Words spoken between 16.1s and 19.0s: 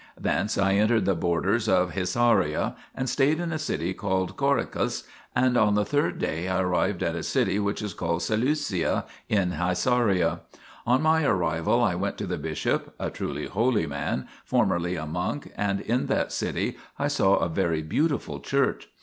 city I saw a very beautiful church.